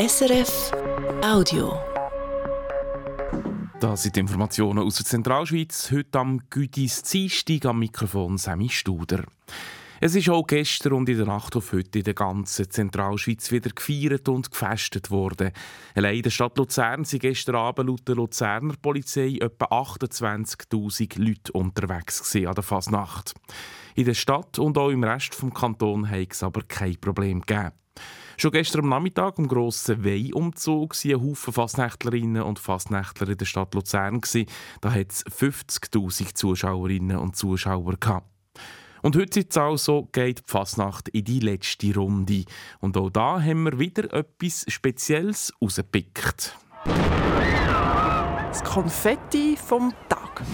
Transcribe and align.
SRF 0.00 0.70
Audio. 1.24 1.76
Das 3.80 4.04
sind 4.04 4.14
die 4.14 4.20
Informationen 4.20 4.78
aus 4.78 4.94
der 4.98 5.06
Zentralschweiz. 5.06 5.90
Heute 5.90 6.20
am 6.20 6.40
Gütis 6.50 7.02
Dienstag 7.02 7.64
am 7.64 7.80
Mikrofon 7.80 8.38
Sammy 8.38 8.68
Studer. 8.68 9.24
Es 10.00 10.14
ist 10.14 10.28
auch 10.28 10.46
gestern 10.46 10.92
und 10.92 11.08
in 11.08 11.16
der 11.16 11.26
Nacht 11.26 11.56
auf 11.56 11.72
heute 11.72 11.98
in 11.98 12.04
der 12.04 12.14
ganzen 12.14 12.70
Zentralschweiz 12.70 13.50
wieder 13.50 13.70
gefeiert 13.70 14.28
und 14.28 14.52
gefestet 14.52 15.10
worden. 15.10 15.50
Allein 15.96 16.18
in 16.18 16.22
der 16.22 16.30
Stadt 16.30 16.56
Luzern 16.58 17.04
sind 17.04 17.22
gestern 17.22 17.56
Abend 17.56 17.88
laut 17.88 18.06
der 18.06 18.14
Luzerner 18.14 18.74
Polizei 18.80 19.38
etwa 19.40 19.64
28'000 19.64 21.18
Leute 21.18 21.50
unterwegs 21.50 22.36
an 22.36 22.54
der 22.54 22.62
Fasnacht. 22.62 23.34
In 23.96 24.04
der 24.04 24.14
Stadt 24.14 24.60
und 24.60 24.78
auch 24.78 24.90
im 24.90 25.02
Rest 25.02 25.42
des 25.42 25.54
Kantons 25.54 26.08
hat 26.08 26.30
es 26.30 26.44
aber 26.44 26.62
kein 26.62 27.00
Problem 27.00 27.40
gegeben. 27.40 27.72
Schon 28.40 28.52
gestern 28.52 28.82
am 28.82 28.90
Nachmittag 28.90 29.36
am 29.40 29.48
grossen 29.48 30.04
Weihumzug 30.04 30.94
waren 30.94 31.12
ein 31.12 31.28
Haufen 31.28 31.52
Fassnächtlerinnen 31.52 32.42
und 32.42 32.60
Fassnächtler 32.60 33.30
in 33.30 33.36
der 33.36 33.46
Stadt 33.46 33.74
Luzern. 33.74 34.20
Da 34.80 34.92
hat 34.92 35.10
es 35.10 35.26
50'000 35.26 36.34
Zuschauerinnen 36.34 37.16
und 37.16 37.34
Zuschauer. 37.34 37.96
Und 39.02 39.16
heute 39.16 39.44
also 39.60 40.08
geht 40.12 40.38
die 40.38 40.42
Fasnacht 40.46 41.08
in 41.08 41.24
die 41.24 41.40
letzte 41.40 41.92
Runde. 41.92 42.44
Und 42.78 42.96
auch 42.96 43.10
da 43.10 43.42
haben 43.42 43.64
wir 43.64 43.80
wieder 43.80 44.12
etwas 44.12 44.64
Spezielles 44.68 45.52
rausgepickt. 45.60 46.56
Das 48.50 48.62
Konfetti 48.62 49.56
vom 49.56 49.92
Tag. 50.08 50.44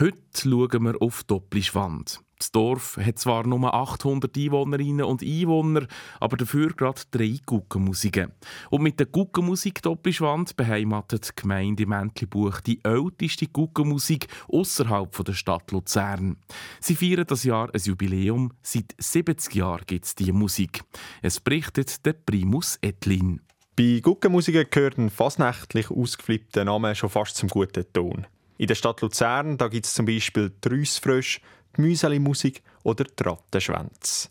Heute 0.00 0.16
schauen 0.36 0.84
wir 0.84 1.02
auf 1.02 1.24
Doppelschwand. 1.24 2.20
Das 2.38 2.52
Dorf 2.52 2.96
hat 2.98 3.18
zwar 3.18 3.44
nur 3.44 3.74
800 3.74 4.36
Einwohnerinnen 4.36 5.04
und 5.04 5.24
Einwohner, 5.24 5.88
aber 6.20 6.36
dafür 6.36 6.68
gerade 6.68 7.00
drei 7.10 7.40
Guggenmusiken. 7.44 8.30
Und 8.70 8.82
mit 8.82 9.00
der 9.00 9.06
Guggenmusik 9.06 9.82
Doppelschwand 9.82 10.56
beheimatet 10.56 11.30
die 11.30 11.42
Gemeinde 11.42 11.86
Mäntlibuch 11.86 12.60
die 12.60 12.78
älteste 12.84 13.48
Guggenmusik 13.48 14.28
außerhalb 14.46 15.24
der 15.24 15.32
Stadt 15.32 15.72
Luzern. 15.72 16.36
Sie 16.78 16.94
feiern 16.94 17.26
das 17.26 17.42
Jahr 17.42 17.74
ein 17.74 17.80
Jubiläum. 17.80 18.52
Seit 18.62 18.94
70 18.98 19.56
Jahren 19.56 19.84
gibt 19.84 20.04
es 20.04 20.14
diese 20.14 20.32
Musik. 20.32 20.84
Es 21.22 21.40
berichtet 21.40 22.06
der 22.06 22.12
Primus 22.12 22.78
Etlin. 22.82 23.40
Bei 23.74 23.98
Guggenmusiken 24.00 24.66
gehört 24.70 24.98
ein 24.98 25.10
fasnächtlich 25.10 25.90
ausgeflippter 25.90 26.64
Name 26.64 26.94
schon 26.94 27.10
fast 27.10 27.34
zum 27.34 27.48
guten 27.48 27.84
Ton. 27.92 28.28
In 28.58 28.66
der 28.66 28.74
Stadt 28.74 29.00
Luzern 29.00 29.56
gibt 29.56 29.86
es 29.86 29.94
zum 29.94 30.04
Beispiel 30.04 30.50
die 30.50 30.68
Rüssfrösche, 30.68 31.40
die 31.76 31.80
Müseli-Musik 31.82 32.62
oder 32.82 33.04
die 33.04 33.22
Rattenschwänze. 33.22 34.28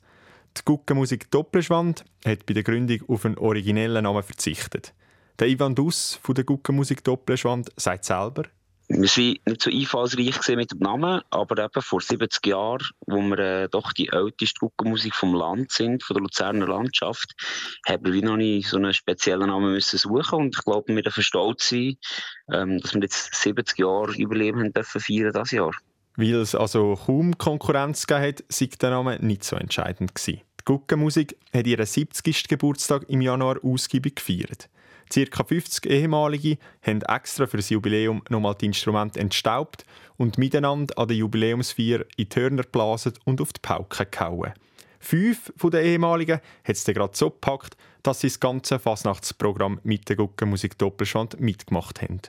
Die 0.58 0.62
Guckenmusik 0.66 1.32
Doppelschwand 1.32 2.04
hat 2.26 2.46
bei 2.46 2.54
der 2.54 2.64
Gründung 2.64 3.00
auf 3.08 3.26
einen 3.26 3.38
originellen 3.38 4.04
Namen 4.04 4.24
verzichtet. 4.24 4.94
Der 5.40 5.48
Ivan 5.48 5.76
Dus 5.76 6.20
von 6.22 6.36
der 6.36 6.44
Guckenmusik 6.44 7.06
Doppelschwand 7.06 7.72
sagt 7.78 8.04
selber, 8.04 8.44
wir 8.90 9.00
waren 9.00 9.38
nicht 9.46 9.62
so 9.62 9.70
einfallsreich 9.70 10.56
mit 10.56 10.72
dem 10.72 10.80
Namen, 10.80 11.22
aber 11.30 11.64
eben 11.64 11.82
vor 11.82 12.00
70 12.00 12.46
Jahren, 12.46 12.88
wo 13.06 13.22
wir 13.22 13.38
äh, 13.38 13.70
doch 13.70 13.92
die 13.92 14.08
älteste 14.08 14.60
Guckenmusik 14.60 15.14
vom 15.14 15.34
Land 15.36 15.72
sind, 15.72 16.04
von 16.04 16.16
der 16.16 16.24
Luzerner 16.24 16.68
Landschaft, 16.68 17.34
haben 17.86 18.14
wir 18.14 18.24
noch 18.24 18.38
nicht 18.38 18.70
so 18.70 18.78
einen 18.78 18.94
speziellen 18.94 19.48
Namen 19.48 19.74
müssen 19.74 19.98
suchen 19.98 20.40
und 20.40 20.56
ich 20.56 20.64
glaube, 20.64 20.96
wir 20.96 21.04
dürfen 21.04 21.24
stolz 21.24 21.68
sein, 21.70 21.98
ähm, 22.52 22.80
dass 22.80 22.94
wir 22.94 23.02
jetzt 23.02 23.36
70 23.36 23.78
Jahre 23.78 24.14
Überleben 24.14 24.60
haben 24.60 24.74
dürfen 24.74 25.02
feiern 25.02 25.34
dieses 25.34 25.52
Jahr. 25.52 25.72
Weil 26.16 26.36
es 26.36 26.56
also 26.56 26.96
kaum 27.06 27.38
Konkurrenz 27.38 28.08
gegeben 28.08 28.28
hat, 28.28 28.44
sei 28.50 28.70
der 28.82 28.92
Name 28.92 29.20
nicht 29.20 29.44
so 29.44 29.58
entscheidend 29.58 30.16
gewesen. 30.16 30.42
Die 30.62 30.66
Guckenmusik 30.66 31.38
hat 31.54 31.68
ihren 31.68 31.86
70. 31.86 32.48
Geburtstag 32.48 33.04
im 33.10 33.22
Januar 33.22 33.58
ausgiebig 33.64 34.16
gefeiert. 34.16 34.70
Circa 35.12 35.44
50 35.44 35.86
Ehemalige 35.86 36.58
haben 36.82 37.02
extra 37.02 37.48
für 37.48 37.58
das 37.58 37.70
Jubiläum 37.70 38.24
nochmal 38.30 38.56
die 38.56 38.66
Instrumente 38.66 39.20
entstaubt 39.20 39.86
und 40.18 40.38
miteinander 40.38 40.98
an 40.98 41.08
der 41.08 41.18
Jubiläumsfeier 41.18 42.06
in 42.18 42.30
die 42.30 42.40
Hörner 42.40 42.64
geblasen 42.64 43.14
und 43.26 43.42
auf 43.42 43.54
die 43.54 43.62
Pauke 43.62 44.06
gehauen. 44.06 44.54
Fünf 45.00 45.54
von 45.56 45.72
den 45.72 45.86
Ehemaligen 45.86 46.40
hat 46.64 46.76
es 46.76 46.84
gerade 46.84 47.16
so 47.16 47.30
gepackt, 47.30 47.78
dass 48.04 48.22
sie 48.22 48.28
das 48.28 48.40
ganze 48.40 48.80
Fasnachtsprogramm 48.80 49.80
mit 49.84 50.10
der 50.10 50.16
Guckenmusik 50.16 50.78
Doppelschwand 50.78 51.40
mitgemacht 51.40 52.02
haben. 52.02 52.22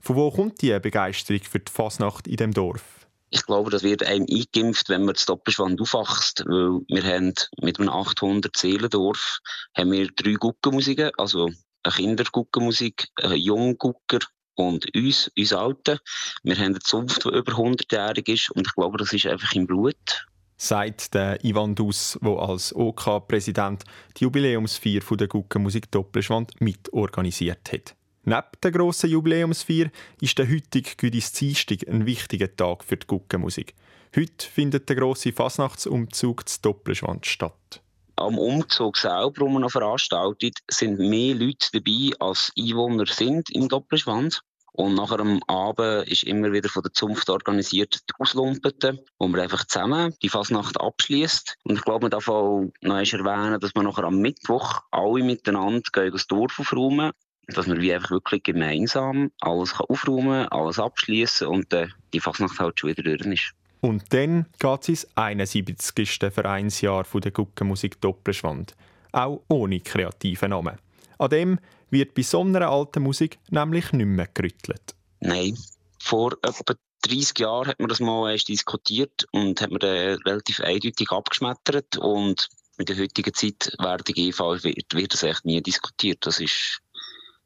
Von 0.00 0.16
wo 0.16 0.30
kommt 0.30 0.62
die 0.62 0.78
Begeisterung 0.78 1.42
für 1.42 1.58
die 1.58 1.72
Fasnacht 1.72 2.26
in 2.26 2.36
dem 2.36 2.52
Dorf? 2.52 3.06
Ich 3.30 3.44
glaube, 3.44 3.70
das 3.70 3.82
wird 3.82 4.04
einem 4.04 4.26
eingeimpft, 4.30 4.88
wenn 4.88 5.04
man 5.04 5.14
das 5.14 5.26
Doppelschwand 5.26 5.80
aufwachst, 5.80 6.44
weil 6.46 6.80
wir 6.88 7.02
haben 7.02 7.34
mit 7.60 7.78
einem 7.80 7.88
800 7.88 8.56
Seelendorf 8.56 9.40
haben 9.76 9.90
wir 9.90 10.08
drei 10.14 10.34
Guckenmusiken, 10.34 11.10
also 11.18 11.50
eine 11.86 11.94
Kinderguckenmusik, 11.94 13.08
ein 13.22 13.36
Junggucker 13.36 14.18
und 14.54 14.94
uns, 14.94 15.30
uns 15.36 15.52
Alten. 15.52 15.98
Wir 16.42 16.56
haben 16.56 16.64
eine 16.66 16.78
Zunft, 16.80 17.24
die 17.24 17.28
über 17.28 17.52
100-jährig 17.52 18.28
ist 18.28 18.50
und 18.50 18.66
ich 18.66 18.74
glaube, 18.74 18.98
das 18.98 19.12
ist 19.12 19.26
einfach 19.26 19.52
im 19.52 19.66
Blut. 19.66 20.26
Sagt 20.58 21.14
der 21.14 21.44
Ivan 21.44 21.74
Dus, 21.74 22.18
der 22.22 22.38
als 22.38 22.74
OK-Präsident 22.74 23.84
die 24.16 24.24
Jubiläumsfeier 24.24 25.00
der 25.00 25.28
Guckenmusik 25.28 25.90
Doppelschwand 25.90 26.58
mitorganisiert 26.60 27.72
hat. 27.72 27.94
Neben 28.24 28.46
der 28.62 28.72
grossen 28.72 29.10
Jubiläumsfeier 29.10 29.90
ist 30.20 30.38
der 30.38 30.48
heutige 30.48 30.96
Güdis 30.96 31.32
Dienstag 31.32 31.86
ein 31.86 32.06
wichtiger 32.06 32.54
Tag 32.56 32.84
für 32.84 32.96
die 32.96 33.06
Guckenmusik. 33.06 33.74
Heute 34.16 34.46
findet 34.46 34.88
der 34.88 34.96
grosse 34.96 35.30
Fasnachtsumzug 35.30 36.48
zu 36.48 36.60
Doppelschwand 36.62 37.26
statt. 37.26 37.82
Am 38.16 38.38
Umzug 38.38 38.96
selber, 38.96 39.44
den 39.44 39.52
man 39.52 39.62
noch 39.62 39.70
veranstaltet, 39.70 40.58
sind 40.70 40.98
mehr 40.98 41.34
Leute 41.34 41.68
dabei, 41.72 42.12
als 42.18 42.50
Einwohner 42.58 43.06
sind 43.06 43.50
im 43.50 43.68
Doppelschwanz. 43.68 44.40
Und 44.72 44.94
nachher 44.94 45.20
am 45.20 45.42
Abend 45.46 46.08
ist 46.08 46.24
immer 46.24 46.52
wieder 46.52 46.68
von 46.68 46.82
der 46.82 46.92
Zunft 46.92 47.30
organisiert 47.30 48.00
die 48.08 48.14
Auslumpete, 48.18 49.02
wo 49.18 49.28
man 49.28 49.40
einfach 49.40 49.66
zusammen 49.66 50.14
die 50.22 50.28
Fasnacht 50.28 50.80
abschließt. 50.80 51.56
Und 51.64 51.76
ich 51.76 51.82
glaube, 51.82 52.04
man 52.04 52.10
darf 52.10 52.28
auch 52.28 52.66
noch 52.82 52.96
erwähnen, 52.96 53.60
dass 53.60 53.74
man 53.74 53.86
nachher 53.86 54.04
am 54.04 54.18
Mittwoch 54.18 54.80
alle 54.90 55.22
miteinander 55.22 56.10
das 56.10 56.26
Dorf 56.26 56.58
aufräumen 56.58 57.12
dass 57.48 57.66
man 57.66 57.80
wie 57.80 57.94
einfach 57.94 58.10
wirklich 58.10 58.42
gemeinsam 58.42 59.30
alles 59.40 59.74
kann 59.74 59.86
aufräumen 59.88 60.48
alles 60.48 60.80
abschließen 60.80 61.46
und 61.46 61.72
äh, 61.72 61.86
die 62.12 62.20
Fasnacht 62.20 62.58
halt 62.58 62.80
schon 62.80 62.90
wieder 62.90 63.04
durch 63.04 63.20
ist. 63.20 63.52
Und 63.86 64.12
dann 64.12 64.46
geht 64.58 64.80
es 64.80 64.88
ins 64.88 65.08
71. 65.14 66.18
Vereinsjahr 66.32 67.04
der 67.04 67.30
Guckenmusik 67.30 68.00
Doppelschwand. 68.00 68.74
Auch 69.12 69.44
ohne 69.46 69.78
kreativen 69.78 70.50
Namen. 70.50 70.80
An 71.18 71.30
dem 71.30 71.60
wird 71.90 72.12
bei 72.14 72.22
so 72.22 72.40
einer 72.40 72.68
alten 72.68 73.04
Musik 73.04 73.38
nämlich 73.48 73.92
nicht 73.92 74.06
mehr 74.06 74.26
gerüttelt. 74.26 74.96
Nein. 75.20 75.56
Vor 76.02 76.32
etwa 76.42 76.74
30 77.02 77.38
Jahren 77.38 77.68
hat 77.68 77.78
man 77.78 77.88
das 77.88 78.00
mal 78.00 78.32
erst 78.32 78.48
diskutiert 78.48 79.24
und 79.30 79.60
hat 79.60 79.70
man 79.70 79.78
dann 79.78 80.18
relativ 80.26 80.58
eindeutig 80.58 81.12
abgeschmettert. 81.12 81.96
Und 81.96 82.48
mit 82.78 82.88
der 82.88 82.98
heutigen 82.98 83.34
Zeit 83.34 83.72
der 83.80 83.98
GV 83.98 84.64
wird, 84.64 84.94
wird 84.94 85.12
das 85.12 85.22
echt 85.22 85.44
nie 85.44 85.62
diskutiert. 85.62 86.26
Das 86.26 86.40
ist 86.40 86.80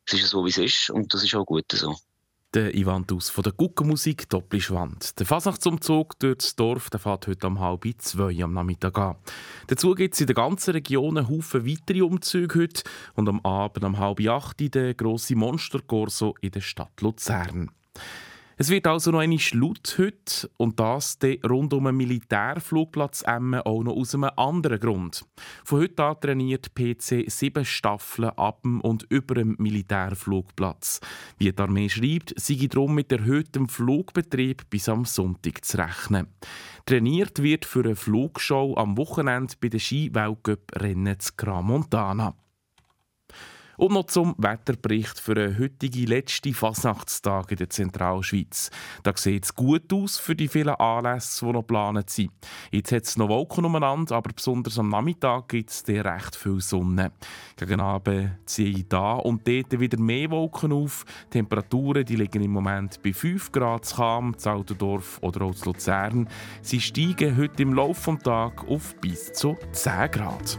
es 0.07 0.15
ist 0.15 0.31
so, 0.31 0.43
wie 0.47 0.49
es 0.49 0.57
ist 0.57 0.89
und 0.89 1.13
das 1.13 1.23
ist 1.23 1.35
auch 1.35 1.45
gut 1.45 1.71
so. 1.71 1.95
Der 2.53 2.75
Ivan 2.75 3.07
Dus 3.07 3.31
von 3.31 3.45
der 3.45 3.53
Guckenmusik 3.53 4.29
Doppelschwand. 4.29 5.21
Der 5.21 5.25
Fasnachtsumzug 5.25 6.19
durch 6.19 6.39
das 6.39 6.57
Dorf 6.57 6.91
der 6.91 6.99
fährt 6.99 7.29
heute 7.29 7.47
um 7.47 7.61
halb 7.61 7.87
zwei 7.99 8.43
am 8.43 8.55
Nachmittag 8.55 8.99
an. 8.99 9.15
Dazu 9.69 9.95
gibt 9.95 10.15
es 10.15 10.21
in 10.21 10.27
der 10.27 10.35
ganzen 10.35 10.73
Region 10.73 11.17
einen 11.17 11.29
Haufen 11.29 11.65
weitere 11.65 12.03
Umzüge 12.03 12.59
heute 12.59 12.83
und 13.15 13.29
am 13.29 13.39
Abend 13.45 13.85
um 13.85 13.99
halb 13.99 14.19
acht 14.27 14.75
der 14.75 14.95
grosse 14.95 15.37
Monsterkorso 15.37 16.35
in 16.41 16.51
der 16.51 16.61
Stadt 16.61 17.01
Luzern. 17.01 17.71
Es 18.61 18.69
wird 18.69 18.87
also 18.87 19.11
noch 19.11 19.21
eine 19.21 19.39
laut 19.55 19.97
heute 19.97 20.51
und 20.59 20.79
das 20.79 21.17
rund 21.49 21.73
um 21.73 21.85
den 21.87 21.97
Militärflugplatz 21.97 23.23
Emmen 23.27 23.63
auch 23.63 23.83
noch 23.83 23.97
aus 23.97 24.15
einem 24.15 24.29
anderen 24.37 24.79
Grund. 24.79 25.25
Von 25.65 25.81
heute 25.81 26.05
an 26.05 26.21
trainiert 26.21 26.75
PC 26.75 27.25
sieben 27.29 27.65
Staffeln 27.65 28.29
ab 28.29 28.67
und 28.83 29.07
über 29.09 29.37
dem 29.37 29.57
Militärflugplatz. 29.59 31.01
Wie 31.39 31.51
die 31.51 31.59
Armee 31.59 31.89
schreibt, 31.89 32.39
sei 32.39 32.67
darum 32.69 32.97
mit 32.97 33.11
erhöhtem 33.11 33.67
Flugbetrieb 33.67 34.69
bis 34.69 34.91
am 34.91 35.07
Sonntag 35.07 35.65
zu 35.65 35.79
rechnen. 35.79 36.27
Trainiert 36.85 37.43
wird 37.43 37.65
für 37.65 37.83
eine 37.83 37.97
Flugshow 37.97 38.75
am 38.77 38.99
Wochenende 38.99 39.55
bei 39.59 39.71
den 39.71 39.81
Ski-Weltcup-Rennen 39.81 41.19
zu 41.19 41.33
Gramontana. 41.35 42.35
Und 43.81 43.93
noch 43.93 44.09
zum 44.09 44.35
Wetterbericht 44.37 45.19
für 45.19 45.35
den 45.35 45.59
heutigen 45.59 46.07
letzten 46.07 46.53
Fasnachtstag 46.53 47.51
in 47.51 47.57
der 47.57 47.71
Zentralschweiz. 47.71 48.69
Da 49.03 49.15
sieht 49.17 49.45
es 49.45 49.55
gut 49.55 49.91
aus 49.91 50.19
für 50.19 50.37
die 50.37 50.49
vielen 50.49 50.75
Anlässe, 50.75 51.47
die 51.47 51.53
noch 51.53 51.61
geplant 51.63 52.11
sind. 52.11 52.31
Jetzt 52.71 52.93
hat 52.93 53.05
es 53.05 53.17
noch 53.17 53.31
Wolken 53.31 53.65
umeinander, 53.65 54.17
aber 54.17 54.33
besonders 54.35 54.79
am 54.79 54.91
Nachmittag 54.91 55.49
gibt 55.49 55.71
es 55.71 55.83
recht 55.89 56.37
viel 56.37 56.61
Sonne. 56.61 57.13
Gegen 57.57 57.81
Abend 57.81 58.33
ziehe 58.45 58.69
ich 58.69 58.87
da 58.87 59.15
und 59.15 59.49
dort 59.49 59.81
wieder 59.81 59.99
mehr 59.99 60.31
Wolken 60.31 60.75
auf. 60.75 61.07
Die 61.29 61.39
Temperaturen 61.39 62.05
die 62.05 62.17
liegen 62.17 62.43
im 62.43 62.51
Moment 62.51 63.03
bei 63.03 63.15
5 63.15 63.51
Grad 63.51 63.87
zu 63.87 63.97
Cham, 63.97 64.37
zu 64.37 64.51
Altendorf 64.51 65.17
oder 65.23 65.41
auch 65.47 65.55
zu 65.55 65.71
Luzern. 65.71 66.29
Sie 66.61 66.83
steigen 66.83 67.35
heute 67.35 67.63
im 67.63 67.73
Laufe 67.73 68.13
des 68.13 68.25
Tages 68.25 68.69
auf 68.69 68.95
bis 69.01 69.33
zu 69.33 69.57
10 69.73 70.11
Grad. 70.11 70.59